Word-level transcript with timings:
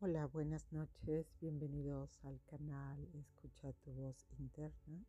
Hola, 0.00 0.26
buenas 0.26 0.70
noches, 0.70 1.26
bienvenidos 1.40 2.20
al 2.22 2.40
canal 2.44 3.04
Escucha 3.14 3.72
tu 3.82 3.90
voz 3.90 4.28
interna. 4.38 5.04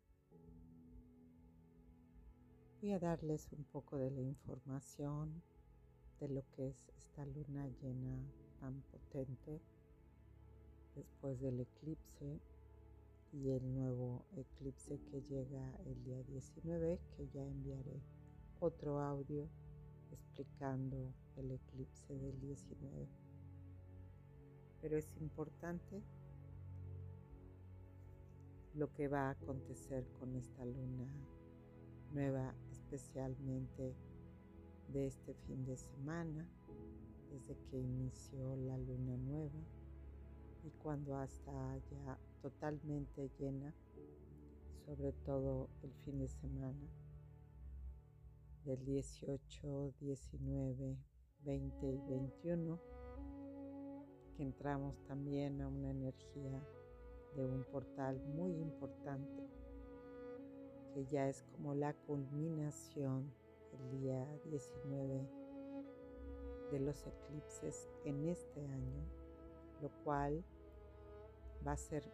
Voy 2.80 2.90
a 2.90 2.98
darles 2.98 3.52
un 3.52 3.62
poco 3.62 3.98
de 3.98 4.10
la 4.10 4.20
información 4.20 5.44
de 6.18 6.30
lo 6.30 6.42
que 6.50 6.70
es 6.70 6.88
esta 6.98 7.24
luna 7.24 7.68
llena 7.80 8.20
tan 8.58 8.82
potente 8.90 9.62
después 10.96 11.38
del 11.38 11.60
eclipse 11.60 12.40
y 13.30 13.50
el 13.50 13.72
nuevo 13.72 14.26
eclipse 14.36 15.00
que 15.04 15.22
llega 15.22 15.72
el 15.86 16.02
día 16.02 16.20
19 16.24 16.98
que 17.16 17.28
ya 17.28 17.46
enviaré 17.46 18.02
otro 18.58 18.98
audio 19.00 19.48
explicando 20.10 21.14
el 21.36 21.52
eclipse 21.52 22.12
del 22.18 22.40
19 22.40 23.29
pero 24.80 24.96
es 24.96 25.16
importante 25.20 26.02
lo 28.74 28.92
que 28.92 29.08
va 29.08 29.28
a 29.28 29.30
acontecer 29.30 30.06
con 30.18 30.34
esta 30.36 30.64
luna 30.64 31.06
nueva, 32.12 32.54
especialmente 32.70 33.94
de 34.88 35.06
este 35.06 35.34
fin 35.46 35.64
de 35.64 35.76
semana, 35.76 36.48
desde 37.30 37.56
que 37.70 37.78
inició 37.78 38.56
la 38.56 38.76
luna 38.78 39.16
nueva 39.16 39.60
y 40.64 40.70
cuando 40.82 41.16
hasta 41.16 41.78
ya 41.78 42.18
totalmente 42.42 43.30
llena, 43.38 43.74
sobre 44.84 45.12
todo 45.12 45.68
el 45.82 45.92
fin 46.04 46.18
de 46.18 46.28
semana 46.28 46.88
del 48.64 48.84
18, 48.84 49.94
19, 50.00 50.96
20 51.44 51.86
y 51.86 51.98
21 52.08 52.99
entramos 54.42 55.00
también 55.06 55.60
a 55.60 55.68
una 55.68 55.90
energía 55.90 56.62
de 57.36 57.46
un 57.46 57.64
portal 57.64 58.20
muy 58.34 58.52
importante 58.52 59.42
que 60.94 61.06
ya 61.06 61.28
es 61.28 61.42
como 61.52 61.74
la 61.74 61.94
culminación 61.94 63.32
el 63.72 64.00
día 64.00 64.26
19 64.46 65.28
de 66.72 66.80
los 66.80 67.06
eclipses 67.06 67.88
en 68.04 68.28
este 68.28 68.60
año, 68.66 69.04
lo 69.80 69.90
cual 70.04 70.44
va 71.66 71.72
a 71.72 71.76
ser 71.76 72.04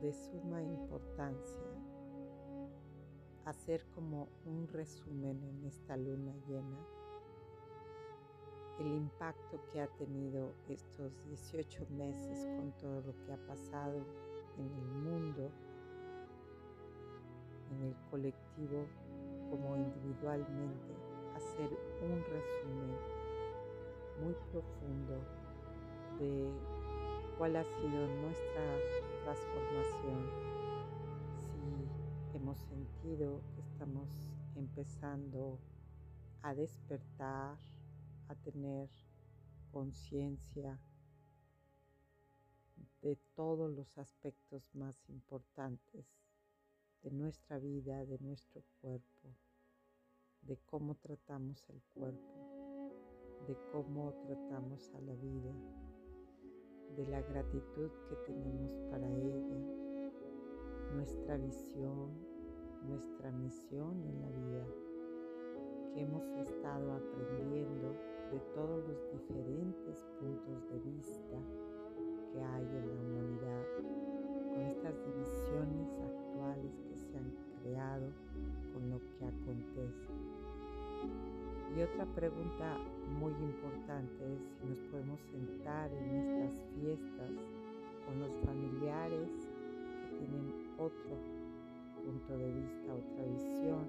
de 0.00 0.12
suma 0.12 0.62
importancia 0.62 1.64
hacer 3.46 3.86
como 3.94 4.28
un 4.44 4.68
resumen 4.68 5.42
en 5.44 5.64
esta 5.64 5.96
luna 5.96 6.34
llena 6.46 6.78
el 8.78 8.86
impacto 8.88 9.60
que 9.72 9.80
ha 9.80 9.86
tenido 9.96 10.52
estos 10.68 11.12
18 11.24 11.86
meses 11.90 12.46
con 12.56 12.72
todo 12.72 13.00
lo 13.00 13.12
que 13.24 13.32
ha 13.32 13.46
pasado 13.46 14.04
en 14.58 14.66
el 14.66 14.88
mundo, 15.02 15.50
en 17.70 17.82
el 17.82 17.96
colectivo 18.10 18.86
como 19.50 19.76
individualmente, 19.76 20.94
hacer 21.34 21.70
un 22.02 22.22
resumen 22.24 22.96
muy 24.22 24.34
profundo 24.50 25.20
de 26.18 26.50
cuál 27.38 27.56
ha 27.56 27.64
sido 27.64 28.06
nuestra 28.06 28.78
transformación, 29.24 30.30
si 31.38 32.36
hemos 32.36 32.58
sentido 32.58 33.40
que 33.54 33.60
estamos 33.60 34.08
empezando 34.54 35.58
a 36.42 36.54
despertar 36.54 37.56
a 38.28 38.34
tener 38.34 38.88
conciencia 39.70 40.80
de 43.02 43.16
todos 43.34 43.70
los 43.70 43.98
aspectos 43.98 44.74
más 44.74 45.08
importantes 45.08 46.06
de 47.02 47.10
nuestra 47.10 47.58
vida, 47.58 48.04
de 48.04 48.18
nuestro 48.18 48.62
cuerpo, 48.80 49.36
de 50.42 50.58
cómo 50.66 50.96
tratamos 50.96 51.68
el 51.68 51.80
cuerpo, 51.94 53.42
de 53.46 53.56
cómo 53.70 54.12
tratamos 54.26 54.92
a 54.94 55.00
la 55.00 55.14
vida, 55.14 55.54
de 56.96 57.06
la 57.06 57.20
gratitud 57.20 57.90
que 58.08 58.16
tenemos 58.26 58.72
para 58.90 59.08
ella, 59.08 59.58
nuestra 60.94 61.36
visión, 61.36 62.10
nuestra 62.82 63.30
misión 63.30 64.02
en 64.02 64.20
la 64.20 64.30
vida, 64.30 64.66
que 65.92 66.00
hemos 66.00 66.26
estado 66.48 66.92
aprendiendo 66.92 68.15
de 68.32 68.40
todos 68.54 68.82
los 68.88 69.12
diferentes 69.12 70.04
puntos 70.18 70.68
de 70.70 70.90
vista 70.90 71.36
que 72.32 72.40
hay 72.42 72.64
en 72.64 72.88
la 72.88 72.94
humanidad, 72.94 73.64
con 74.50 74.60
estas 74.62 74.94
divisiones 75.06 75.88
actuales 76.00 76.72
que 76.88 76.96
se 76.96 77.18
han 77.18 77.32
creado 77.60 78.06
con 78.72 78.90
lo 78.90 78.98
que 78.98 79.26
acontece. 79.26 80.10
Y 81.76 81.82
otra 81.82 82.06
pregunta 82.14 82.78
muy 83.20 83.32
importante 83.32 84.34
es 84.34 84.42
si 84.58 84.66
nos 84.66 84.78
podemos 84.90 85.20
sentar 85.30 85.92
en 85.92 86.16
estas 86.16 86.60
fiestas 86.74 87.30
con 88.06 88.20
los 88.20 88.32
familiares 88.44 89.30
que 90.10 90.16
tienen 90.18 90.52
otro 90.78 91.16
punto 92.02 92.38
de 92.38 92.52
vista, 92.52 92.92
otra 92.92 93.24
visión 93.24 93.88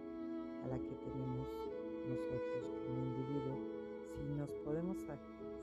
a 0.64 0.68
la 0.68 0.78
que 0.78 0.96
tenemos 0.96 1.48
nosotros 2.08 2.72
como 2.86 3.04
individuos 3.04 3.77
si 4.18 4.24
nos 4.34 4.50
podemos 4.66 4.98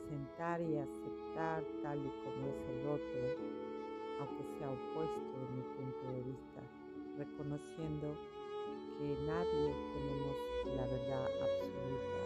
sentar 0.09 0.61
y 0.63 0.79
aceptar 0.79 1.65
tal 1.83 1.99
y 1.99 2.11
como 2.23 2.47
es 2.47 2.61
el 2.71 2.87
otro, 2.87 3.23
aunque 4.21 4.45
sea 4.59 4.71
opuesto 4.71 5.35
de 5.35 5.47
mi 5.57 5.63
punto 5.75 6.05
de 6.13 6.23
vista, 6.23 6.63
reconociendo 7.19 8.15
que 8.99 9.07
nadie 9.27 9.75
tenemos 9.95 10.37
la 10.77 10.87
verdad 10.87 11.27
absoluta, 11.43 12.21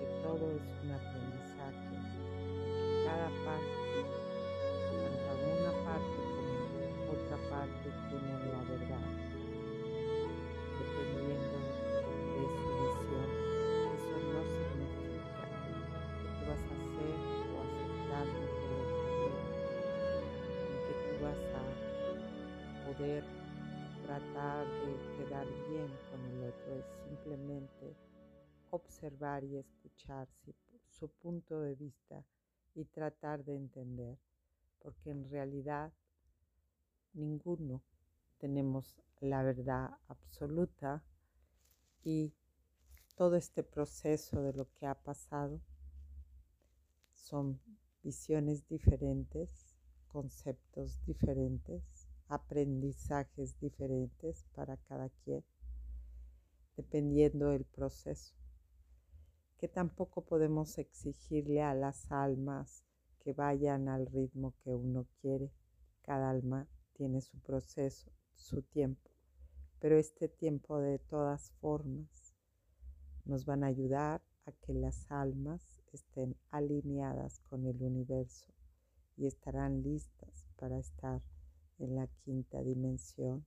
que 0.00 0.06
todo 0.24 0.44
es 0.56 0.64
un 0.82 0.90
aprendizaje, 0.92 1.92
que 2.72 3.04
cada 3.04 3.28
parte, 3.44 4.00
tanto 4.96 5.32
una 5.44 5.72
parte 5.84 6.20
como 6.34 6.54
otra 7.12 7.36
parte, 7.50 7.86
tiene 8.08 8.32
la 8.48 8.62
verdad, 8.64 9.24
tratar 22.96 24.66
de 24.66 25.16
quedar 25.16 25.46
bien 25.68 25.90
con 26.10 26.24
el 26.24 26.48
otro, 26.48 26.74
es 26.74 26.84
simplemente 27.08 27.96
observar 28.70 29.42
y 29.44 29.56
escuchar 29.56 30.28
su 30.88 31.08
punto 31.08 31.60
de 31.60 31.74
vista 31.74 32.24
y 32.74 32.84
tratar 32.84 33.44
de 33.44 33.56
entender, 33.56 34.18
porque 34.80 35.10
en 35.10 35.28
realidad 35.28 35.92
ninguno 37.12 37.82
tenemos 38.38 39.00
la 39.20 39.42
verdad 39.42 39.90
absoluta 40.08 41.02
y 42.04 42.32
todo 43.16 43.36
este 43.36 43.62
proceso 43.62 44.42
de 44.42 44.52
lo 44.52 44.68
que 44.72 44.86
ha 44.86 44.94
pasado 44.94 45.60
son 47.12 47.60
visiones 48.02 48.66
diferentes, 48.68 49.74
conceptos 50.08 51.04
diferentes, 51.06 51.82
aprendizajes 52.28 53.58
diferentes 53.60 54.44
para 54.54 54.76
cada 54.76 55.08
quien, 55.24 55.44
dependiendo 56.76 57.50
del 57.50 57.64
proceso. 57.64 58.34
Que 59.58 59.68
tampoco 59.68 60.24
podemos 60.24 60.78
exigirle 60.78 61.62
a 61.62 61.74
las 61.74 62.10
almas 62.10 62.84
que 63.20 63.32
vayan 63.32 63.88
al 63.88 64.06
ritmo 64.06 64.54
que 64.62 64.74
uno 64.74 65.06
quiere. 65.20 65.50
Cada 66.02 66.30
alma 66.30 66.68
tiene 66.92 67.20
su 67.20 67.38
proceso, 67.38 68.10
su 68.34 68.62
tiempo, 68.62 69.10
pero 69.78 69.96
este 69.96 70.28
tiempo 70.28 70.78
de 70.78 70.98
todas 70.98 71.50
formas 71.60 72.34
nos 73.24 73.46
van 73.46 73.64
a 73.64 73.68
ayudar 73.68 74.22
a 74.44 74.52
que 74.52 74.74
las 74.74 75.10
almas 75.10 75.82
estén 75.92 76.36
alineadas 76.50 77.40
con 77.40 77.66
el 77.66 77.82
universo 77.82 78.52
y 79.16 79.26
estarán 79.26 79.82
listas 79.82 80.46
para 80.56 80.78
estar 80.78 81.22
en 81.78 81.96
la 81.96 82.06
quinta 82.24 82.62
dimensión, 82.62 83.44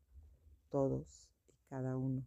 todos 0.69 1.29
y 1.47 1.53
cada 1.69 1.97
uno. 1.97 2.25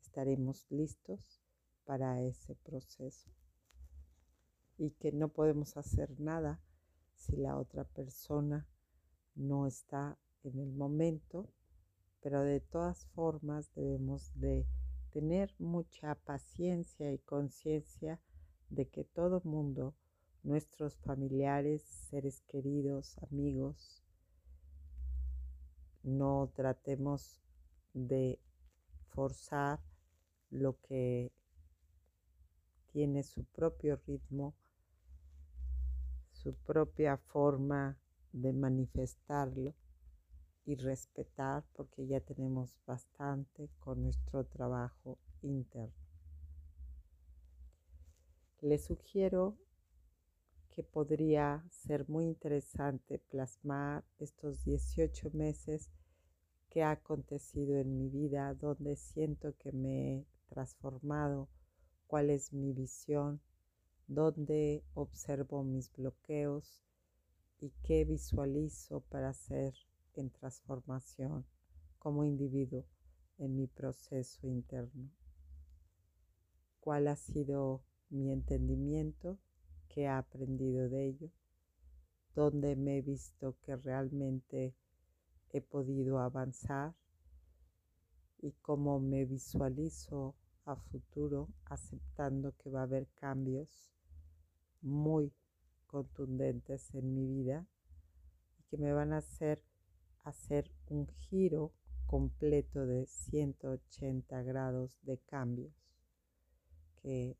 Estaremos 0.00 0.66
listos 0.70 1.40
para 1.84 2.20
ese 2.22 2.54
proceso 2.56 3.30
y 4.76 4.90
que 4.92 5.12
no 5.12 5.28
podemos 5.28 5.76
hacer 5.76 6.18
nada 6.20 6.60
si 7.14 7.36
la 7.36 7.56
otra 7.58 7.84
persona 7.84 8.66
no 9.34 9.66
está 9.66 10.18
en 10.44 10.58
el 10.58 10.72
momento, 10.72 11.52
pero 12.20 12.42
de 12.42 12.60
todas 12.60 13.06
formas 13.06 13.72
debemos 13.74 14.32
de 14.34 14.66
tener 15.10 15.54
mucha 15.58 16.14
paciencia 16.14 17.12
y 17.12 17.18
conciencia 17.18 18.20
de 18.70 18.88
que 18.88 19.04
todo 19.04 19.40
mundo 19.44 19.94
nuestros 20.42 20.96
familiares, 20.98 21.82
seres 21.82 22.42
queridos, 22.42 23.18
amigos. 23.30 24.02
No 26.08 26.50
tratemos 26.54 27.38
de 27.92 28.40
forzar 29.10 29.78
lo 30.48 30.80
que 30.80 31.30
tiene 32.86 33.22
su 33.22 33.44
propio 33.44 34.00
ritmo, 34.06 34.54
su 36.32 36.54
propia 36.54 37.18
forma 37.18 37.98
de 38.32 38.54
manifestarlo 38.54 39.74
y 40.64 40.76
respetar 40.76 41.66
porque 41.74 42.06
ya 42.06 42.20
tenemos 42.20 42.78
bastante 42.86 43.68
con 43.78 44.02
nuestro 44.02 44.46
trabajo 44.46 45.18
interno. 45.42 45.92
Les 48.62 48.82
sugiero 48.82 49.58
que 50.70 50.82
podría 50.82 51.62
ser 51.70 52.08
muy 52.08 52.24
interesante 52.24 53.18
plasmar 53.18 54.06
estos 54.18 54.64
18 54.64 55.32
meses 55.34 55.90
que 56.70 56.82
ha 56.82 56.90
acontecido 56.90 57.78
en 57.78 57.96
mi 57.96 58.08
vida, 58.08 58.54
donde 58.54 58.96
siento 58.96 59.56
que 59.56 59.72
me 59.72 60.18
he 60.18 60.26
transformado, 60.48 61.48
cuál 62.06 62.30
es 62.30 62.52
mi 62.52 62.72
visión, 62.72 63.40
dónde 64.06 64.84
observo 64.94 65.62
mis 65.64 65.92
bloqueos 65.92 66.82
y 67.60 67.70
qué 67.82 68.04
visualizo 68.04 69.00
para 69.00 69.30
hacer 69.30 69.74
en 70.14 70.30
transformación 70.30 71.46
como 71.98 72.24
individuo 72.24 72.84
en 73.38 73.56
mi 73.56 73.66
proceso 73.66 74.46
interno. 74.46 75.10
¿Cuál 76.80 77.08
ha 77.08 77.16
sido 77.16 77.82
mi 78.08 78.32
entendimiento? 78.32 79.38
¿Qué 79.88 80.02
he 80.02 80.08
aprendido 80.08 80.88
de 80.88 81.06
ello? 81.06 81.30
¿Dónde 82.34 82.76
me 82.76 82.98
he 82.98 83.02
visto 83.02 83.56
que 83.62 83.76
realmente 83.76 84.74
he 85.52 85.60
podido 85.60 86.18
avanzar? 86.18 86.94
¿Y 88.40 88.52
cómo 88.62 89.00
me 89.00 89.24
visualizo 89.24 90.34
a 90.64 90.76
futuro 90.76 91.48
aceptando 91.64 92.54
que 92.56 92.70
va 92.70 92.80
a 92.80 92.84
haber 92.84 93.08
cambios 93.14 93.90
muy 94.80 95.32
contundentes 95.86 96.94
en 96.94 97.14
mi 97.14 97.26
vida 97.26 97.66
y 98.58 98.62
que 98.64 98.76
me 98.76 98.92
van 98.92 99.12
a 99.12 99.18
hacer 99.18 99.64
hacer 100.24 100.70
un 100.88 101.06
giro 101.08 101.72
completo 102.06 102.86
de 102.86 103.06
180 103.06 104.42
grados 104.42 104.98
de 105.02 105.18
cambios 105.18 105.72
que 107.02 107.36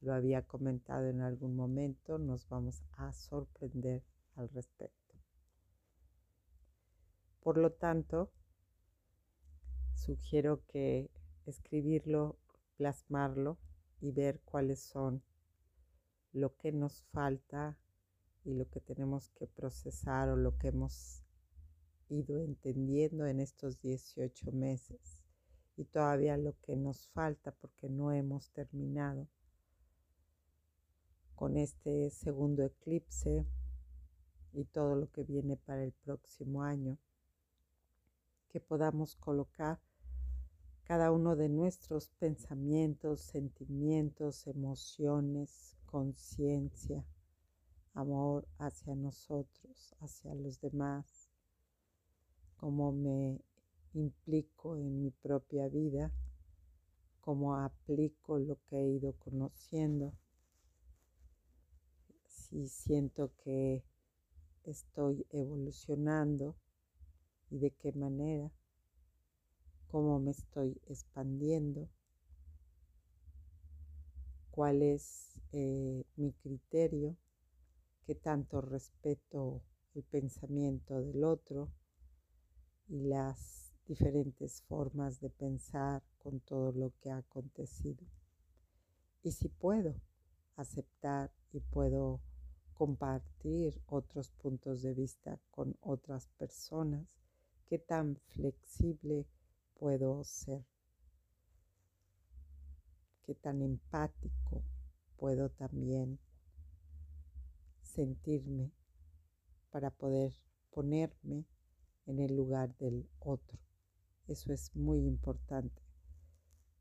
lo 0.00 0.14
había 0.14 0.42
comentado 0.42 1.08
en 1.08 1.20
algún 1.20 1.56
momento, 1.56 2.18
nos 2.18 2.48
vamos 2.48 2.82
a 2.92 3.12
sorprender 3.12 4.02
al 4.34 4.48
respecto. 4.50 4.95
Por 7.46 7.58
lo 7.58 7.70
tanto, 7.70 8.32
sugiero 9.94 10.64
que 10.66 11.12
escribirlo, 11.44 12.40
plasmarlo 12.76 13.56
y 14.00 14.10
ver 14.10 14.40
cuáles 14.40 14.80
son 14.80 15.22
lo 16.32 16.56
que 16.56 16.72
nos 16.72 17.04
falta 17.12 17.78
y 18.42 18.54
lo 18.54 18.68
que 18.68 18.80
tenemos 18.80 19.30
que 19.30 19.46
procesar 19.46 20.28
o 20.28 20.36
lo 20.36 20.58
que 20.58 20.70
hemos 20.70 21.22
ido 22.08 22.40
entendiendo 22.40 23.26
en 23.26 23.38
estos 23.38 23.80
18 23.80 24.50
meses 24.50 25.22
y 25.76 25.84
todavía 25.84 26.36
lo 26.36 26.58
que 26.62 26.74
nos 26.74 27.06
falta 27.10 27.52
porque 27.52 27.88
no 27.88 28.10
hemos 28.10 28.50
terminado. 28.50 29.28
Con 31.36 31.56
este 31.56 32.10
segundo 32.10 32.64
eclipse 32.64 33.46
y 34.52 34.64
todo 34.64 34.96
lo 34.96 35.12
que 35.12 35.22
viene 35.22 35.56
para 35.56 35.84
el 35.84 35.92
próximo 35.92 36.64
año, 36.64 36.98
que 38.56 38.60
podamos 38.60 39.16
colocar 39.16 39.78
cada 40.84 41.12
uno 41.12 41.36
de 41.36 41.50
nuestros 41.50 42.08
pensamientos, 42.08 43.20
sentimientos, 43.20 44.46
emociones, 44.46 45.76
conciencia, 45.84 47.04
amor 47.92 48.48
hacia 48.56 48.94
nosotros, 48.94 49.94
hacia 50.00 50.34
los 50.34 50.58
demás, 50.58 51.28
cómo 52.56 52.92
me 52.92 53.44
implico 53.92 54.78
en 54.78 55.02
mi 55.02 55.10
propia 55.10 55.68
vida, 55.68 56.10
cómo 57.20 57.56
aplico 57.56 58.38
lo 58.38 58.58
que 58.64 58.78
he 58.78 58.88
ido 58.88 59.12
conociendo, 59.18 60.14
si 62.24 62.68
siento 62.68 63.34
que 63.44 63.84
estoy 64.64 65.26
evolucionando 65.28 66.56
y 67.50 67.58
de 67.58 67.70
qué 67.70 67.92
manera, 67.92 68.50
cómo 69.88 70.18
me 70.18 70.32
estoy 70.32 70.80
expandiendo, 70.86 71.88
cuál 74.50 74.82
es 74.82 75.40
eh, 75.52 76.04
mi 76.16 76.32
criterio, 76.32 77.16
qué 78.04 78.14
tanto 78.14 78.60
respeto 78.60 79.62
el 79.94 80.02
pensamiento 80.02 81.00
del 81.00 81.24
otro, 81.24 81.70
y 82.88 83.00
las 83.00 83.72
diferentes 83.86 84.62
formas 84.62 85.20
de 85.20 85.30
pensar 85.30 86.02
con 86.18 86.40
todo 86.40 86.72
lo 86.72 86.92
que 87.00 87.10
ha 87.10 87.18
acontecido. 87.18 88.06
Y 89.22 89.32
si 89.32 89.48
puedo 89.48 89.94
aceptar 90.56 91.32
y 91.52 91.60
puedo 91.60 92.20
compartir 92.74 93.80
otros 93.86 94.30
puntos 94.30 94.82
de 94.82 94.94
vista 94.94 95.40
con 95.50 95.76
otras 95.80 96.28
personas, 96.38 97.06
qué 97.66 97.78
tan 97.78 98.16
flexible 98.16 99.26
puedo 99.74 100.22
ser, 100.24 100.64
qué 103.22 103.34
tan 103.34 103.60
empático 103.60 104.62
puedo 105.16 105.50
también 105.50 106.18
sentirme 107.82 108.70
para 109.70 109.90
poder 109.90 110.32
ponerme 110.70 111.44
en 112.06 112.20
el 112.20 112.36
lugar 112.36 112.76
del 112.76 113.08
otro. 113.18 113.58
Eso 114.28 114.52
es 114.52 114.74
muy 114.74 115.04
importante. 115.06 115.82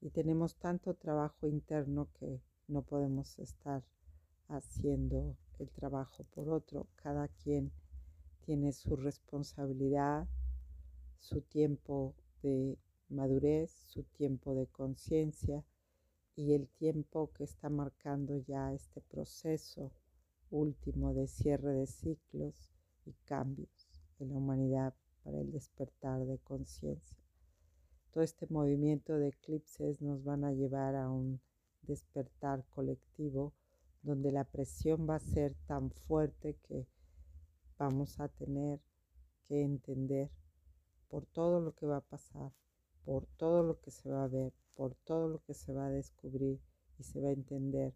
Y 0.01 0.09
tenemos 0.11 0.55
tanto 0.55 0.93
trabajo 0.93 1.47
interno 1.47 2.09
que 2.19 2.41
no 2.67 2.83
podemos 2.83 3.39
estar 3.39 3.83
haciendo 4.47 5.35
el 5.59 5.69
trabajo 5.71 6.23
por 6.25 6.49
otro. 6.49 6.87
Cada 6.95 7.27
quien 7.27 7.71
tiene 8.45 8.71
su 8.71 8.95
responsabilidad, 8.95 10.27
su 11.25 11.41
tiempo 11.41 12.13
de 12.43 12.77
madurez, 13.09 13.71
su 13.71 14.03
tiempo 14.03 14.53
de 14.53 14.67
conciencia 14.67 15.63
y 16.35 16.53
el 16.53 16.67
tiempo 16.67 17.31
que 17.33 17.43
está 17.43 17.67
marcando 17.67 18.37
ya 18.37 18.71
este 18.73 19.01
proceso 19.01 19.91
último 20.51 21.15
de 21.15 21.27
cierre 21.27 21.73
de 21.73 21.87
ciclos 21.87 22.71
y 23.05 23.13
cambios 23.25 23.87
en 24.19 24.29
la 24.29 24.37
humanidad 24.37 24.93
para 25.23 25.39
el 25.39 25.51
despertar 25.51 26.25
de 26.25 26.37
conciencia. 26.37 27.17
Todo 28.11 28.23
este 28.23 28.45
movimiento 28.47 29.17
de 29.17 29.29
eclipses 29.29 30.03
nos 30.03 30.23
van 30.23 30.43
a 30.43 30.53
llevar 30.53 30.95
a 30.95 31.09
un 31.09 31.41
despertar 31.81 32.63
colectivo 32.69 33.53
donde 34.03 34.31
la 34.31 34.43
presión 34.43 35.09
va 35.09 35.15
a 35.15 35.19
ser 35.19 35.55
tan 35.65 35.89
fuerte 35.89 36.55
que 36.67 36.85
vamos 37.79 38.19
a 38.19 38.27
tener 38.27 38.79
que 39.47 39.63
entender 39.63 40.29
por 41.09 41.25
todo 41.25 41.59
lo 41.59 41.73
que 41.73 41.85
va 41.85 41.97
a 41.97 42.01
pasar, 42.01 42.51
por 43.03 43.25
todo 43.37 43.63
lo 43.63 43.79
que 43.79 43.91
se 43.91 44.09
va 44.09 44.23
a 44.23 44.27
ver, 44.27 44.53
por 44.75 44.95
todo 44.95 45.27
lo 45.27 45.43
que 45.43 45.53
se 45.53 45.73
va 45.73 45.87
a 45.87 45.91
descubrir 45.91 46.59
y 46.97 47.03
se 47.03 47.21
va 47.21 47.29
a 47.29 47.33
entender 47.33 47.93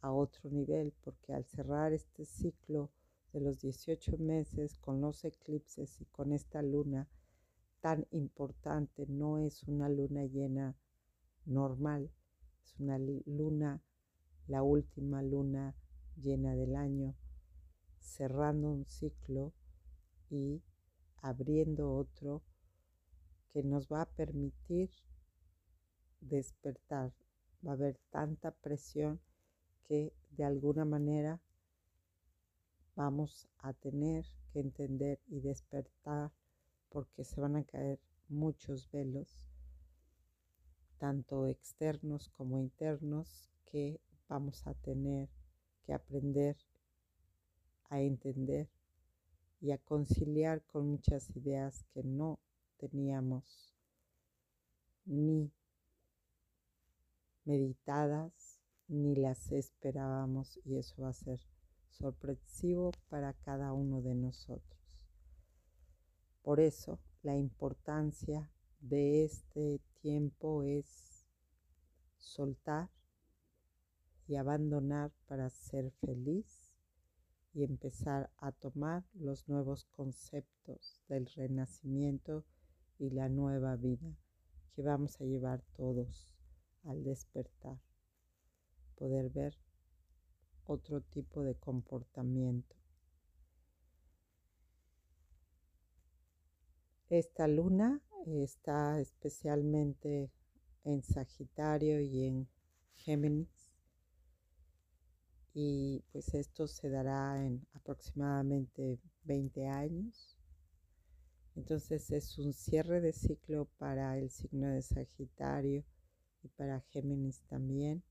a 0.00 0.12
otro 0.12 0.50
nivel, 0.50 0.92
porque 1.02 1.32
al 1.32 1.44
cerrar 1.44 1.92
este 1.92 2.24
ciclo 2.24 2.90
de 3.32 3.40
los 3.40 3.60
18 3.60 4.18
meses 4.18 4.78
con 4.78 5.00
los 5.00 5.24
eclipses 5.24 6.00
y 6.00 6.04
con 6.06 6.32
esta 6.32 6.62
luna 6.62 7.08
tan 7.80 8.06
importante. 8.10 9.06
No 9.06 9.38
es 9.38 9.62
una 9.64 9.88
luna 9.88 10.24
llena 10.24 10.76
normal, 11.46 12.10
es 12.64 12.78
una 12.78 12.98
luna, 12.98 13.82
la 14.46 14.62
última 14.62 15.22
luna 15.22 15.74
llena 16.16 16.54
del 16.54 16.76
año, 16.76 17.14
cerrando 17.98 18.70
un 18.70 18.84
ciclo 18.86 19.52
y 20.28 20.62
abriendo 21.22 21.94
otro 21.94 22.42
que 23.52 23.62
nos 23.62 23.88
va 23.88 24.02
a 24.02 24.10
permitir 24.10 24.90
despertar. 26.20 27.12
Va 27.66 27.72
a 27.72 27.74
haber 27.74 27.98
tanta 28.10 28.50
presión 28.50 29.20
que 29.84 30.12
de 30.30 30.44
alguna 30.44 30.84
manera 30.84 31.40
vamos 32.94 33.48
a 33.58 33.72
tener 33.72 34.26
que 34.52 34.60
entender 34.60 35.20
y 35.26 35.40
despertar 35.40 36.32
porque 36.88 37.24
se 37.24 37.40
van 37.40 37.56
a 37.56 37.64
caer 37.64 38.00
muchos 38.28 38.90
velos, 38.90 39.46
tanto 40.98 41.46
externos 41.46 42.28
como 42.28 42.58
internos, 42.58 43.50
que 43.64 44.00
vamos 44.28 44.66
a 44.66 44.74
tener 44.74 45.28
que 45.82 45.92
aprender 45.92 46.56
a 47.88 48.00
entender 48.00 48.68
y 49.60 49.72
a 49.72 49.78
conciliar 49.78 50.62
con 50.62 50.88
muchas 50.88 51.28
ideas 51.36 51.84
que 51.92 52.02
no 52.02 52.38
teníamos 52.80 53.74
ni 55.04 55.52
meditadas 57.44 58.60
ni 58.88 59.14
las 59.14 59.52
esperábamos 59.52 60.58
y 60.64 60.76
eso 60.76 61.02
va 61.02 61.10
a 61.10 61.12
ser 61.12 61.40
sorpresivo 61.90 62.92
para 63.08 63.34
cada 63.34 63.72
uno 63.72 64.00
de 64.00 64.14
nosotros. 64.14 65.06
Por 66.42 66.58
eso 66.58 66.98
la 67.22 67.36
importancia 67.36 68.50
de 68.80 69.24
este 69.24 69.80
tiempo 70.00 70.62
es 70.64 71.26
soltar 72.16 72.88
y 74.26 74.36
abandonar 74.36 75.12
para 75.26 75.50
ser 75.50 75.90
feliz 76.00 76.72
y 77.52 77.64
empezar 77.64 78.30
a 78.38 78.52
tomar 78.52 79.04
los 79.12 79.48
nuevos 79.48 79.84
conceptos 79.96 81.02
del 81.08 81.26
renacimiento 81.26 82.44
y 83.00 83.10
la 83.10 83.28
nueva 83.28 83.74
vida 83.74 84.14
que 84.72 84.82
vamos 84.82 85.20
a 85.20 85.24
llevar 85.24 85.62
todos 85.74 86.32
al 86.84 87.02
despertar. 87.02 87.80
Poder 88.94 89.30
ver 89.30 89.58
otro 90.66 91.00
tipo 91.00 91.42
de 91.42 91.56
comportamiento. 91.56 92.76
Esta 97.08 97.48
luna 97.48 98.00
está 98.26 99.00
especialmente 99.00 100.30
en 100.84 101.02
Sagitario 101.02 102.00
y 102.00 102.26
en 102.26 102.48
Géminis 102.94 103.70
y 105.52 106.04
pues 106.12 106.32
esto 106.34 106.68
se 106.68 106.88
dará 106.90 107.44
en 107.44 107.66
aproximadamente 107.72 109.00
20 109.24 109.66
años. 109.66 110.39
Entonces 111.60 112.10
es 112.10 112.38
un 112.38 112.54
cierre 112.54 113.02
de 113.02 113.12
ciclo 113.12 113.66
para 113.76 114.16
el 114.16 114.30
signo 114.30 114.68
de 114.68 114.80
Sagitario 114.80 115.84
y 116.42 116.48
para 116.48 116.80
Géminis 116.80 117.42
también, 117.50 118.02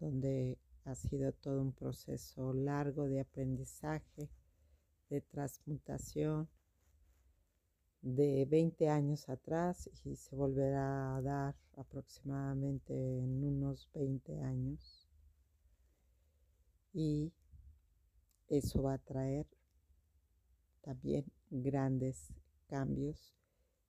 donde 0.00 0.58
ha 0.84 0.96
sido 0.96 1.30
todo 1.30 1.62
un 1.62 1.72
proceso 1.72 2.52
largo 2.52 3.06
de 3.06 3.20
aprendizaje, 3.20 4.28
de 5.10 5.20
transmutación 5.20 6.48
de 8.00 8.46
20 8.46 8.88
años 8.88 9.28
atrás 9.28 9.88
y 10.04 10.16
se 10.16 10.34
volverá 10.34 11.14
a 11.14 11.22
dar 11.22 11.54
aproximadamente 11.76 12.94
en 12.94 13.44
unos 13.44 13.88
20 13.94 14.40
años. 14.40 15.06
Y 16.92 17.32
eso 18.48 18.82
va 18.82 18.94
a 18.94 18.98
traer 18.98 19.46
también 20.80 21.24
grandes 21.48 22.32
cambios 22.72 23.34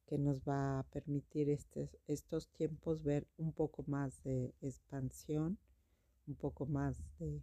que 0.08 0.18
nos 0.18 0.42
va 0.42 0.80
a 0.80 0.84
permitir 0.84 1.50
estos 2.08 2.50
tiempos 2.50 3.02
ver 3.02 3.26
un 3.38 3.54
poco 3.54 3.86
más 3.88 4.22
de 4.24 4.54
expansión, 4.62 5.58
un 6.28 6.36
poco 6.36 6.66
más 6.66 7.02
de 7.18 7.42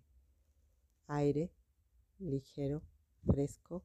aire 1.07 1.51
ligero, 2.19 2.83
fresco, 3.25 3.83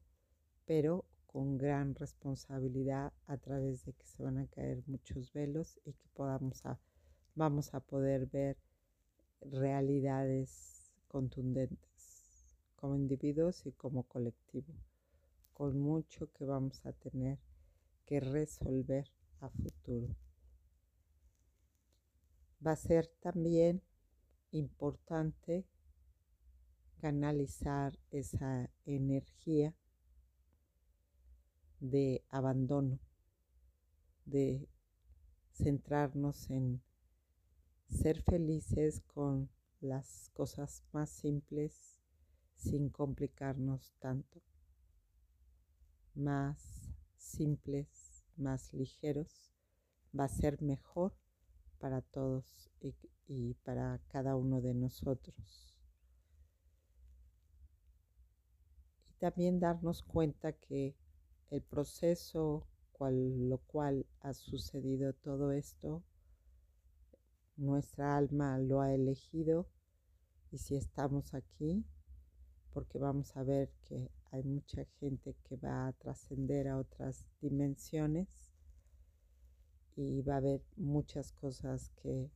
pero 0.66 1.06
con 1.26 1.56
gran 1.56 1.94
responsabilidad 1.94 3.14
a 3.26 3.38
través 3.38 3.86
de 3.86 3.94
que 3.94 4.06
se 4.06 4.22
van 4.22 4.36
a 4.36 4.46
caer 4.48 4.82
muchos 4.86 5.32
velos 5.32 5.80
y 5.86 5.94
que 5.94 6.08
podamos 6.12 6.62
vamos 7.34 7.72
a 7.72 7.80
poder 7.80 8.26
ver 8.26 8.58
realidades 9.40 10.92
contundentes 11.08 12.54
como 12.76 12.96
individuos 12.96 13.64
y 13.64 13.72
como 13.72 14.02
colectivo, 14.02 14.74
con 15.56 15.80
mucho 15.80 16.30
que 16.32 16.44
vamos 16.44 16.84
a 16.84 16.92
tener 16.92 17.38
que 18.04 18.20
resolver 18.20 19.10
a 19.40 19.48
futuro. 19.48 20.14
Va 22.64 22.72
a 22.72 22.76
ser 22.76 23.06
también 23.20 23.82
importante 24.50 25.64
canalizar 27.00 27.98
esa 28.10 28.68
energía 28.84 29.74
de 31.80 32.22
abandono, 32.28 32.98
de 34.26 34.68
centrarnos 35.54 36.50
en 36.50 36.82
ser 37.88 38.20
felices 38.20 39.00
con 39.06 39.48
las 39.80 40.28
cosas 40.34 40.84
más 40.92 41.08
simples 41.08 42.02
sin 42.56 42.90
complicarnos 42.90 43.94
tanto, 44.00 44.42
más 46.16 46.90
simples, 47.16 48.24
más 48.36 48.72
ligeros, 48.72 49.52
va 50.18 50.24
a 50.24 50.28
ser 50.28 50.62
mejor 50.62 51.14
para 51.78 52.00
todos 52.00 52.70
y, 53.28 53.54
para 53.64 54.00
cada 54.08 54.36
uno 54.36 54.60
de 54.60 54.74
nosotros. 54.74 55.78
Y 59.10 59.14
también 59.18 59.60
darnos 59.60 60.02
cuenta 60.02 60.52
que 60.52 60.96
el 61.50 61.62
proceso 61.62 62.66
lo 62.98 63.58
cual 63.58 64.06
ha 64.20 64.32
sucedido 64.32 65.12
todo 65.12 65.52
esto, 65.52 66.02
nuestra 67.56 68.16
alma 68.16 68.58
lo 68.58 68.80
ha 68.80 68.94
elegido 68.94 69.68
y 70.50 70.58
si 70.58 70.76
estamos 70.76 71.34
aquí, 71.34 71.84
porque 72.76 72.98
vamos 72.98 73.34
a 73.38 73.42
ver 73.42 73.70
que 73.88 74.10
hay 74.32 74.42
mucha 74.42 74.84
gente 75.00 75.34
que 75.44 75.56
va 75.56 75.86
a 75.86 75.94
trascender 75.94 76.68
a 76.68 76.76
otras 76.76 77.24
dimensiones 77.40 78.28
y 79.94 80.20
va 80.20 80.34
a 80.34 80.36
haber 80.36 80.62
muchas 80.76 81.32
cosas 81.32 81.88
que 82.02 82.30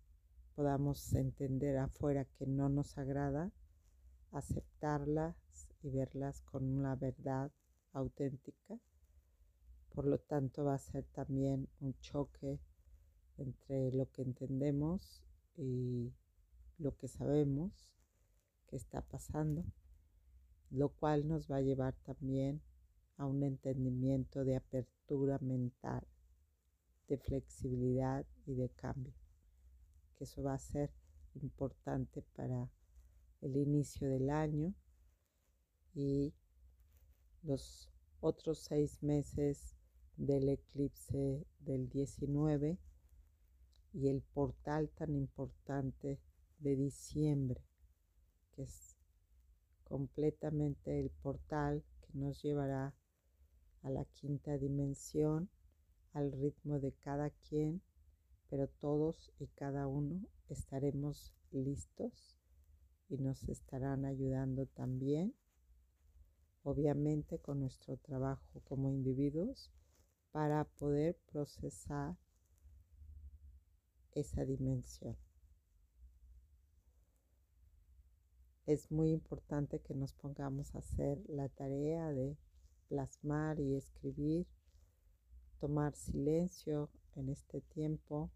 podamos 0.54 1.12
entender 1.12 1.76
afuera 1.76 2.24
que 2.24 2.46
no 2.46 2.70
nos 2.70 2.96
agrada, 2.96 3.52
aceptarlas 4.32 5.36
y 5.82 5.90
verlas 5.90 6.40
con 6.40 6.64
una 6.64 6.96
verdad 6.96 7.52
auténtica. 7.92 8.80
Por 9.90 10.06
lo 10.06 10.20
tanto, 10.20 10.64
va 10.64 10.72
a 10.72 10.78
ser 10.78 11.04
también 11.12 11.68
un 11.80 11.92
choque 12.00 12.58
entre 13.36 13.92
lo 13.92 14.10
que 14.10 14.22
entendemos 14.22 15.22
y 15.58 16.14
lo 16.78 16.96
que 16.96 17.08
sabemos 17.08 17.92
que 18.68 18.76
está 18.76 19.02
pasando, 19.02 19.66
lo 20.70 20.88
cual 20.88 21.26
nos 21.26 21.50
va 21.50 21.56
a 21.56 21.62
llevar 21.62 21.94
también 22.04 22.62
a 23.16 23.26
un 23.26 23.42
entendimiento 23.42 24.44
de 24.44 24.56
apertura 24.56 25.38
mental, 25.40 26.06
de 27.08 27.18
flexibilidad 27.18 28.24
y 28.46 28.54
de 28.54 28.68
cambio, 28.70 29.12
que 30.16 30.24
eso 30.24 30.42
va 30.42 30.54
a 30.54 30.58
ser 30.58 30.90
importante 31.34 32.22
para 32.34 32.70
el 33.40 33.56
inicio 33.56 34.08
del 34.08 34.30
año 34.30 34.74
y 35.94 36.32
los 37.42 37.90
otros 38.20 38.58
seis 38.60 39.02
meses 39.02 39.76
del 40.16 40.48
eclipse 40.48 41.46
del 41.58 41.88
19 41.88 42.78
y 43.92 44.08
el 44.08 44.22
portal 44.22 44.90
tan 44.90 45.14
importante 45.14 46.20
de 46.58 46.76
diciembre, 46.76 47.64
que 48.52 48.62
es 48.62 48.99
completamente 49.90 51.00
el 51.00 51.10
portal 51.10 51.82
que 52.00 52.16
nos 52.16 52.40
llevará 52.42 52.94
a 53.82 53.90
la 53.90 54.04
quinta 54.04 54.56
dimensión, 54.56 55.50
al 56.12 56.30
ritmo 56.30 56.78
de 56.78 56.92
cada 56.92 57.30
quien, 57.30 57.82
pero 58.48 58.68
todos 58.68 59.32
y 59.40 59.48
cada 59.48 59.88
uno 59.88 60.28
estaremos 60.48 61.34
listos 61.50 62.38
y 63.08 63.18
nos 63.18 63.48
estarán 63.48 64.04
ayudando 64.04 64.66
también, 64.66 65.34
obviamente 66.62 67.40
con 67.40 67.58
nuestro 67.58 67.96
trabajo 67.96 68.60
como 68.62 68.92
individuos, 68.92 69.72
para 70.30 70.66
poder 70.66 71.18
procesar 71.32 72.16
esa 74.12 74.44
dimensión. 74.44 75.16
Es 78.70 78.92
muy 78.92 79.10
importante 79.10 79.80
que 79.80 79.94
nos 79.94 80.12
pongamos 80.12 80.74
a 80.74 80.78
hacer 80.78 81.18
la 81.26 81.48
tarea 81.48 82.12
de 82.12 82.36
plasmar 82.88 83.58
y 83.58 83.74
escribir, 83.74 84.46
tomar 85.58 85.96
silencio 85.96 86.88
en 87.16 87.30
este 87.30 87.62
tiempo. 87.62 88.30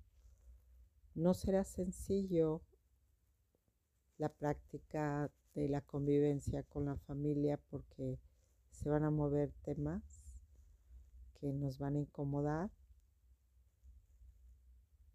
No 1.14 1.34
será 1.34 1.62
sencillo 1.62 2.62
la 4.18 4.28
práctica 4.28 5.30
de 5.54 5.68
la 5.68 5.82
convivencia 5.82 6.64
con 6.64 6.86
la 6.86 6.96
familia 6.96 7.60
porque 7.70 8.18
se 8.72 8.88
van 8.88 9.04
a 9.04 9.10
mover 9.12 9.52
temas 9.62 10.24
nos 11.52 11.78
van 11.78 11.96
a 11.96 11.98
incomodar, 11.98 12.70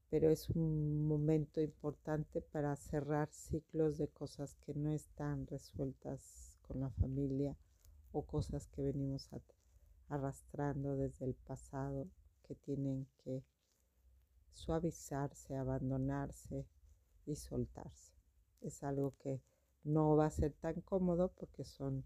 pero 0.10 0.30
es 0.30 0.50
un 0.50 1.08
momento 1.08 1.62
importante 1.62 2.42
para 2.42 2.76
cerrar 2.76 3.30
ciclos 3.32 3.98
de 3.98 4.08
cosas 4.08 4.56
que 4.66 4.74
no 4.74 4.92
están 4.92 5.46
resueltas 5.48 6.58
con 6.68 6.80
la 6.80 6.90
familia 6.90 7.56
o 8.12 8.24
cosas 8.24 8.68
que 8.68 8.82
venimos 8.82 9.30
arrastrando 10.08 10.96
desde 10.96 11.26
el 11.26 11.36
pasado 11.36 12.08
que 12.48 12.56
tienen 12.56 13.08
que 13.24 13.44
suavizarse, 14.52 15.56
abandonarse 15.56 16.66
y 17.26 17.36
soltarse. 17.36 18.14
Es 18.62 18.84
algo 18.84 19.14
que 19.20 19.42
no 19.84 20.16
va 20.16 20.26
a 20.26 20.32
ser 20.32 20.54
tan 20.54 20.82
cómodo 20.82 21.32
porque 21.36 21.64
son 21.64 22.04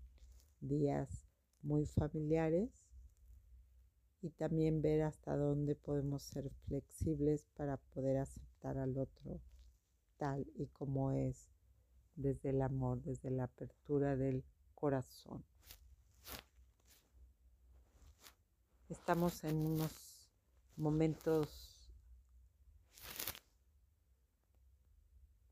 días 0.60 1.26
muy 1.62 1.86
familiares 1.86 2.83
y 4.24 4.30
también 4.30 4.82
ver 4.82 5.02
hasta 5.02 5.36
dónde 5.36 5.76
podemos 5.76 6.24
ser 6.24 6.50
flexibles 6.66 7.46
para 7.58 7.76
poder 7.76 8.18
aceptar 8.18 8.78
al 8.78 8.98
otro 8.98 9.42
tal 10.16 10.48
y 10.56 10.68
como 10.68 11.12
es 11.12 11.50
desde 12.16 12.52
el 12.52 12.62
amor, 12.62 13.02
desde 13.04 13.32
la 13.32 13.44
apertura 13.44 14.16
del 14.16 14.46
corazón. 14.76 15.44
Estamos 18.88 19.44
en 19.44 19.58
unos 19.58 20.30
momentos 20.78 21.92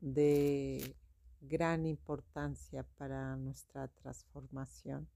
de 0.00 0.96
gran 1.42 1.84
importancia 1.84 2.84
para 2.96 3.36
nuestra 3.36 3.88
transformación 3.88 5.08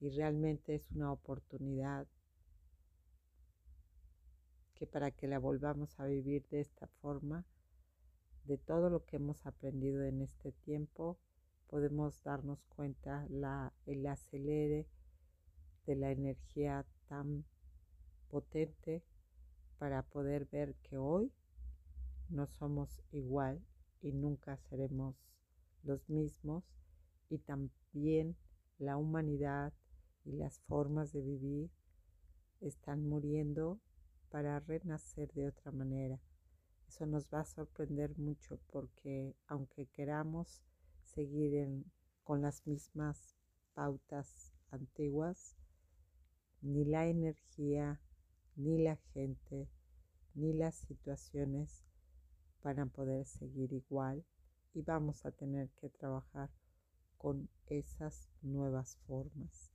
y 0.00 0.10
realmente 0.10 0.74
es 0.74 0.90
una 0.90 1.12
oportunidad 1.12 2.08
que 4.82 4.88
para 4.88 5.12
que 5.12 5.28
la 5.28 5.38
volvamos 5.38 6.00
a 6.00 6.06
vivir 6.06 6.44
de 6.48 6.58
esta 6.58 6.88
forma, 7.00 7.44
de 8.42 8.58
todo 8.58 8.90
lo 8.90 9.04
que 9.04 9.14
hemos 9.14 9.46
aprendido 9.46 10.02
en 10.02 10.22
este 10.22 10.50
tiempo, 10.50 11.20
podemos 11.68 12.20
darnos 12.24 12.64
cuenta 12.64 13.24
la, 13.30 13.72
el 13.86 14.04
acelere 14.04 14.88
de 15.86 15.94
la 15.94 16.10
energía 16.10 16.84
tan 17.06 17.44
potente 18.28 19.04
para 19.78 20.02
poder 20.02 20.46
ver 20.46 20.74
que 20.82 20.96
hoy 20.96 21.32
no 22.28 22.48
somos 22.48 23.04
igual 23.12 23.64
y 24.00 24.10
nunca 24.10 24.56
seremos 24.56 25.14
los 25.84 26.10
mismos 26.10 26.64
y 27.30 27.38
también 27.38 28.36
la 28.78 28.96
humanidad 28.96 29.72
y 30.24 30.32
las 30.32 30.58
formas 30.62 31.12
de 31.12 31.20
vivir 31.20 31.70
están 32.60 33.08
muriendo 33.08 33.78
para 34.32 34.60
renacer 34.60 35.30
de 35.34 35.46
otra 35.46 35.70
manera. 35.72 36.18
Eso 36.88 37.04
nos 37.04 37.28
va 37.28 37.40
a 37.40 37.44
sorprender 37.44 38.16
mucho 38.18 38.58
porque 38.68 39.36
aunque 39.46 39.84
queramos 39.88 40.62
seguir 41.02 41.84
con 42.24 42.40
las 42.40 42.66
mismas 42.66 43.36
pautas 43.74 44.54
antiguas, 44.70 45.54
ni 46.62 46.86
la 46.86 47.06
energía, 47.08 48.00
ni 48.56 48.78
la 48.78 48.96
gente, 49.12 49.68
ni 50.34 50.54
las 50.54 50.76
situaciones 50.76 51.84
van 52.62 52.78
a 52.78 52.86
poder 52.86 53.26
seguir 53.26 53.74
igual 53.74 54.24
y 54.72 54.80
vamos 54.80 55.26
a 55.26 55.30
tener 55.30 55.68
que 55.72 55.90
trabajar 55.90 56.48
con 57.18 57.50
esas 57.66 58.30
nuevas 58.40 58.96
formas, 59.06 59.72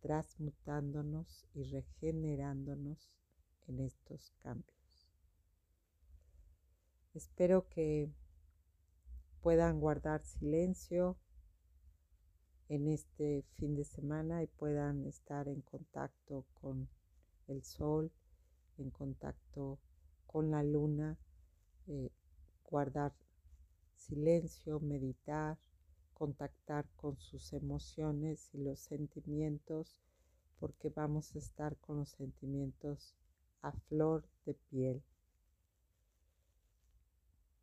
transmutándonos 0.00 1.46
y 1.54 1.62
regenerándonos 1.62 3.23
en 3.68 3.80
estos 3.80 4.32
cambios. 4.42 5.08
Espero 7.14 7.68
que 7.68 8.10
puedan 9.40 9.78
guardar 9.78 10.24
silencio 10.24 11.16
en 12.68 12.88
este 12.88 13.44
fin 13.56 13.76
de 13.76 13.84
semana 13.84 14.42
y 14.42 14.46
puedan 14.46 15.04
estar 15.06 15.48
en 15.48 15.60
contacto 15.60 16.44
con 16.54 16.88
el 17.46 17.62
sol, 17.62 18.10
en 18.78 18.90
contacto 18.90 19.78
con 20.26 20.50
la 20.50 20.62
luna, 20.62 21.18
eh, 21.86 22.10
guardar 22.64 23.12
silencio, 23.94 24.80
meditar, 24.80 25.58
contactar 26.14 26.88
con 26.96 27.18
sus 27.18 27.52
emociones 27.52 28.48
y 28.54 28.58
los 28.58 28.80
sentimientos, 28.80 29.96
porque 30.58 30.88
vamos 30.88 31.34
a 31.34 31.38
estar 31.38 31.76
con 31.76 31.98
los 31.98 32.10
sentimientos 32.10 33.14
a 33.64 33.72
flor 33.72 34.28
de 34.44 34.52
piel, 34.52 35.02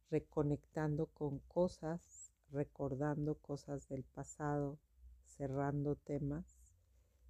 reconectando 0.09 1.05
con 1.05 1.37
cosas, 1.47 2.33
recordando 2.51 3.35
cosas 3.35 3.87
del 3.87 4.03
pasado, 4.03 4.79
cerrando 5.27 5.95
temas 5.95 6.57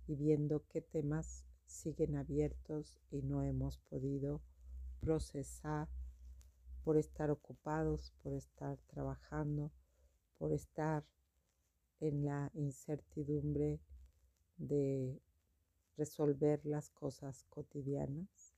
y 0.07 0.15
viendo 0.15 0.63
qué 0.69 0.79
temas 0.81 1.43
siguen 1.65 2.15
abiertos 2.15 2.97
y 3.11 3.23
no 3.23 3.43
hemos 3.43 3.77
podido 3.89 4.41
procesar 5.01 5.89
por 6.85 6.95
estar 6.95 7.29
ocupados, 7.29 8.13
por 8.23 8.31
estar 8.33 8.77
trabajando, 8.87 9.73
por 10.37 10.53
estar 10.53 11.03
en 11.99 12.23
la 12.23 12.49
incertidumbre 12.53 13.81
de 14.55 15.21
resolver 15.97 16.65
las 16.65 16.89
cosas 16.89 17.43
cotidianas. 17.49 18.50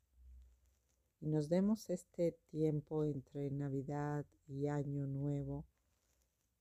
Y 1.24 1.28
nos 1.28 1.48
demos 1.48 1.90
este 1.90 2.34
tiempo 2.52 3.06
entre 3.06 3.50
Navidad 3.50 4.26
y 4.46 4.68
Año 4.68 5.08
Nuevo 5.08 5.64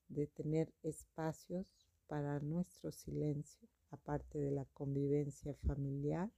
de 0.06 0.28
tener 0.28 0.72
espacios 0.84 1.66
para 2.06 2.38
nuestro 2.38 2.92
silencio, 2.92 3.68
aparte 3.90 4.38
de 4.38 4.52
la 4.52 4.64
convivencia 4.66 5.52
familiar, 5.66 6.30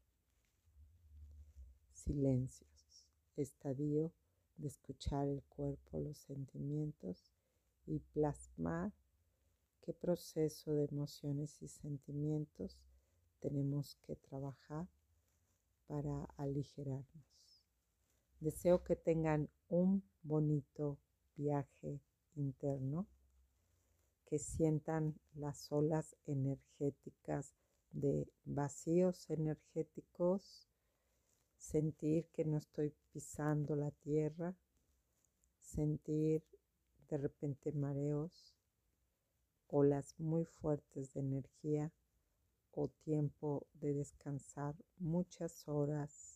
silencios, 1.93 3.05
estadio 3.37 4.11
de 4.57 4.69
escuchar 4.69 5.29
el 5.29 5.43
cuerpo, 5.43 5.99
los 5.99 6.17
sentimientos 6.17 7.31
y 7.85 7.99
plasmar 7.99 8.91
qué 9.83 9.93
proceso 9.93 10.73
de 10.73 10.87
emociones 10.87 11.61
y 11.61 11.69
sentimientos 11.69 12.79
tenemos 13.41 13.97
que 13.97 14.17
trabajar 14.17 14.89
para 15.87 16.25
aligerarnos. 16.39 17.34
Deseo 18.45 18.85
que 18.85 18.95
tengan 18.95 19.49
un 19.71 20.03
bonito 20.23 20.99
viaje 21.35 22.03
interno 22.37 23.07
que 24.27 24.39
sientan 24.39 25.19
las 25.35 25.73
olas 25.73 26.15
energéticas 26.27 27.55
de 27.93 28.31
vacíos 28.45 29.31
energéticos, 29.31 30.69
sentir 31.57 32.27
que 32.35 32.45
no 32.45 32.59
estoy 32.59 32.93
pisando 33.15 33.77
la 33.77 33.93
tierra, 33.93 34.55
sentir 35.63 36.45
de 37.09 37.17
repente 37.17 37.73
mareos, 37.73 38.55
olas 39.69 40.21
muy 40.21 40.45
fuertes 40.45 41.15
de 41.15 41.21
energía 41.21 41.93
o 42.73 42.89
tiempo 42.89 43.67
de 43.73 43.95
descansar 43.95 44.77
muchas 44.99 45.67
horas 45.67 46.34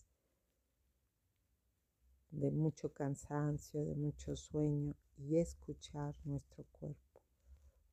de 2.31 2.51
mucho 2.51 2.93
cansancio, 2.93 3.85
de 3.85 3.95
mucho 3.95 4.37
sueño 4.37 4.95
y 5.17 5.37
escuchar 5.37 6.15
nuestro 6.25 6.65
cuerpo. 6.73 7.21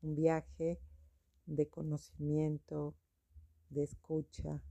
Un 0.01 0.15
viaje 0.15 0.79
de 1.45 1.67
conocimiento, 1.67 2.95
de 3.69 3.83
escucha, 3.83 4.61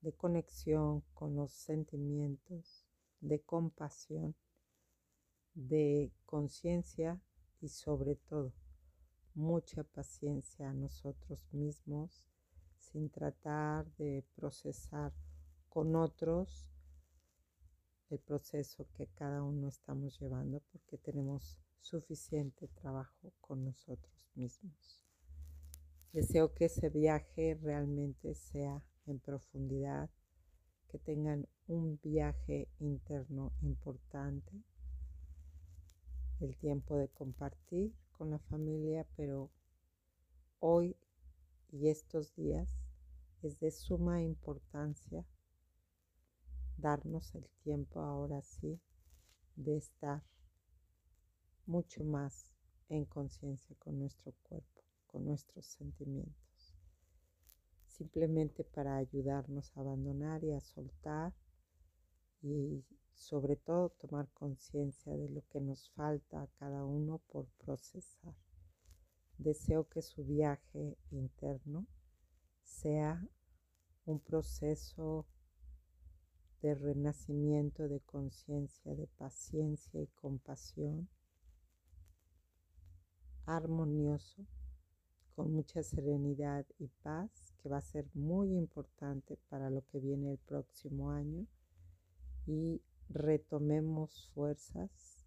de 0.00 0.12
conexión 0.12 1.02
con 1.14 1.36
los 1.36 1.52
sentimientos, 1.52 2.86
de 3.20 3.40
compasión, 3.40 4.34
de 5.54 6.12
conciencia 6.24 7.20
y 7.60 7.68
sobre 7.68 8.16
todo 8.16 8.52
mucha 9.34 9.84
paciencia 9.84 10.70
a 10.70 10.74
nosotros 10.74 11.46
mismos 11.52 12.24
sin 12.78 13.10
tratar 13.10 13.86
de 13.96 14.24
procesar 14.34 15.12
con 15.68 15.94
otros 15.94 16.68
el 18.10 18.18
proceso 18.18 18.86
que 18.96 19.06
cada 19.06 19.42
uno 19.42 19.68
estamos 19.68 20.18
llevando 20.18 20.60
porque 20.72 20.98
tenemos 20.98 21.58
suficiente 21.80 22.68
trabajo 22.68 23.32
con 23.40 23.64
nosotros 23.64 24.30
mismos. 24.34 25.04
Deseo 26.12 26.52
que 26.52 26.64
ese 26.64 26.88
viaje 26.90 27.56
realmente 27.62 28.34
sea 28.34 28.82
en 29.06 29.20
profundidad, 29.20 30.10
que 30.88 30.98
tengan 30.98 31.46
un 31.68 32.00
viaje 32.02 32.68
interno 32.80 33.52
importante, 33.62 34.60
el 36.40 36.56
tiempo 36.56 36.96
de 36.96 37.08
compartir 37.08 37.94
con 38.10 38.30
la 38.30 38.40
familia, 38.40 39.06
pero 39.16 39.50
hoy 40.58 40.96
y 41.70 41.88
estos 41.88 42.34
días 42.34 42.82
es 43.42 43.60
de 43.60 43.70
suma 43.70 44.20
importancia 44.20 45.24
darnos 46.80 47.34
el 47.34 47.48
tiempo 47.62 48.00
ahora 48.00 48.42
sí 48.42 48.80
de 49.56 49.76
estar 49.76 50.22
mucho 51.66 52.02
más 52.04 52.54
en 52.88 53.04
conciencia 53.04 53.76
con 53.78 53.98
nuestro 53.98 54.32
cuerpo, 54.42 54.82
con 55.06 55.24
nuestros 55.24 55.66
sentimientos. 55.66 56.74
simplemente 57.86 58.64
para 58.64 58.96
ayudarnos 58.96 59.76
a 59.76 59.80
abandonar 59.80 60.42
y 60.42 60.52
a 60.52 60.60
soltar 60.60 61.34
y 62.40 62.82
sobre 63.12 63.56
todo 63.56 63.90
tomar 63.90 64.26
conciencia 64.32 65.14
de 65.14 65.28
lo 65.28 65.42
que 65.48 65.60
nos 65.60 65.90
falta 65.90 66.42
a 66.42 66.46
cada 66.58 66.84
uno 66.86 67.18
por 67.28 67.46
procesar. 67.58 68.34
Deseo 69.36 69.86
que 69.88 70.00
su 70.00 70.24
viaje 70.24 70.96
interno 71.10 71.86
sea 72.62 73.22
un 74.06 74.18
proceso 74.20 75.26
de 76.62 76.74
renacimiento 76.74 77.88
de 77.88 78.00
conciencia, 78.00 78.94
de 78.94 79.06
paciencia 79.06 80.00
y 80.00 80.06
compasión, 80.08 81.08
armonioso, 83.46 84.46
con 85.34 85.52
mucha 85.52 85.82
serenidad 85.82 86.66
y 86.78 86.88
paz, 87.02 87.54
que 87.62 87.68
va 87.68 87.78
a 87.78 87.82
ser 87.82 88.06
muy 88.14 88.56
importante 88.56 89.38
para 89.48 89.70
lo 89.70 89.82
que 89.86 89.98
viene 89.98 90.32
el 90.32 90.38
próximo 90.38 91.10
año, 91.10 91.46
y 92.46 92.82
retomemos 93.08 94.28
fuerzas 94.34 95.26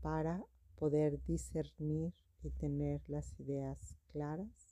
para 0.00 0.44
poder 0.76 1.22
discernir 1.24 2.14
y 2.42 2.50
tener 2.50 3.02
las 3.08 3.38
ideas 3.40 3.96
claras 4.12 4.67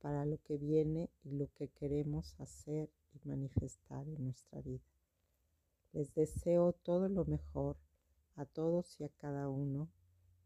para 0.00 0.24
lo 0.24 0.38
que 0.38 0.56
viene 0.56 1.10
y 1.22 1.32
lo 1.32 1.48
que 1.54 1.68
queremos 1.68 2.34
hacer 2.40 2.90
y 3.12 3.28
manifestar 3.28 4.08
en 4.08 4.24
nuestra 4.24 4.60
vida. 4.62 4.84
Les 5.92 6.14
deseo 6.14 6.72
todo 6.72 7.08
lo 7.08 7.24
mejor 7.24 7.76
a 8.36 8.46
todos 8.46 8.98
y 9.00 9.04
a 9.04 9.08
cada 9.08 9.48
uno 9.48 9.90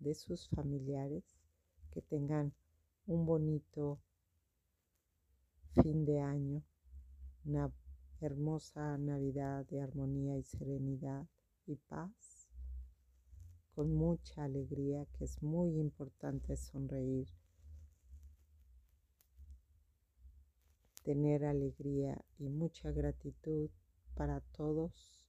de 0.00 0.14
sus 0.14 0.48
familiares, 0.48 1.24
que 1.92 2.02
tengan 2.02 2.52
un 3.06 3.24
bonito 3.24 4.00
fin 5.82 6.04
de 6.04 6.20
año, 6.20 6.62
una 7.44 7.72
hermosa 8.20 8.98
Navidad 8.98 9.66
de 9.66 9.80
armonía 9.80 10.36
y 10.36 10.42
serenidad 10.42 11.26
y 11.66 11.76
paz, 11.76 12.48
con 13.74 13.94
mucha 13.94 14.44
alegría, 14.44 15.06
que 15.12 15.24
es 15.24 15.42
muy 15.42 15.78
importante 15.78 16.56
sonreír 16.56 17.28
tener 21.04 21.44
alegría 21.44 22.24
y 22.38 22.48
mucha 22.48 22.90
gratitud 22.90 23.70
para 24.14 24.40
todos 24.40 25.28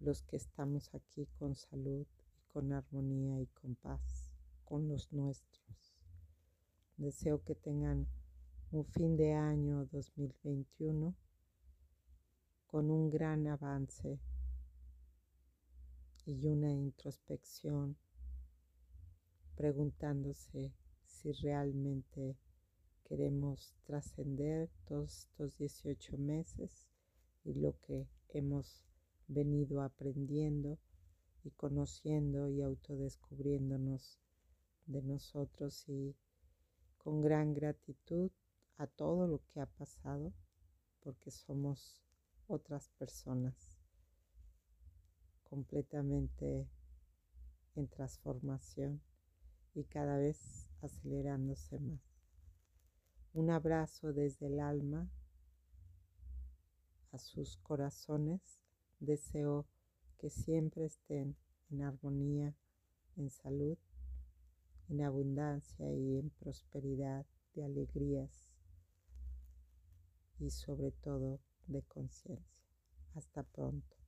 los 0.00 0.22
que 0.24 0.36
estamos 0.36 0.92
aquí 0.92 1.26
con 1.38 1.54
salud 1.54 2.04
y 2.36 2.52
con 2.52 2.72
armonía 2.72 3.40
y 3.40 3.46
con 3.46 3.76
paz, 3.76 4.32
con 4.64 4.88
los 4.88 5.12
nuestros. 5.12 5.94
Deseo 6.96 7.42
que 7.44 7.54
tengan 7.54 8.08
un 8.72 8.84
fin 8.84 9.16
de 9.16 9.34
año 9.34 9.86
2021 9.86 11.14
con 12.66 12.90
un 12.90 13.08
gran 13.08 13.46
avance 13.46 14.18
y 16.26 16.46
una 16.46 16.72
introspección 16.72 17.96
preguntándose 19.54 20.72
si 21.04 21.32
realmente 21.32 22.36
queremos 23.04 23.74
trascender 23.84 24.70
todos 24.86 25.24
estos 25.24 25.56
18 25.58 26.18
meses 26.18 26.86
y 27.44 27.54
lo 27.54 27.78
que 27.80 28.06
hemos 28.28 28.84
venido 29.28 29.82
aprendiendo 29.82 30.78
y 31.44 31.50
conociendo 31.50 32.48
y 32.48 32.62
autodescubriéndonos 32.62 34.18
de 34.86 35.02
nosotros 35.02 35.88
y 35.88 36.14
con 36.98 37.20
gran 37.20 37.52
gratitud 37.52 38.30
a 38.76 38.86
todo 38.86 39.26
lo 39.26 39.42
que 39.46 39.60
ha 39.60 39.66
pasado 39.66 40.32
porque 41.00 41.30
somos 41.30 42.00
otras 42.46 42.88
personas 42.90 43.78
completamente 45.44 46.68
en 47.74 47.88
transformación 47.88 49.02
y 49.74 49.84
cada 49.84 50.16
vez 50.16 50.70
acelerándose 50.80 51.78
más. 51.78 52.11
Un 53.34 53.48
abrazo 53.48 54.12
desde 54.12 54.46
el 54.46 54.60
alma 54.60 55.08
a 57.12 57.18
sus 57.18 57.56
corazones. 57.56 58.60
Deseo 59.00 59.66
que 60.18 60.28
siempre 60.28 60.84
estén 60.84 61.36
en 61.70 61.82
armonía, 61.82 62.54
en 63.16 63.30
salud, 63.30 63.78
en 64.90 65.00
abundancia 65.00 65.90
y 65.90 66.18
en 66.18 66.28
prosperidad 66.28 67.24
de 67.54 67.64
alegrías 67.64 68.50
y 70.38 70.50
sobre 70.50 70.90
todo 70.90 71.40
de 71.66 71.82
conciencia. 71.82 72.46
Hasta 73.14 73.42
pronto. 73.42 74.01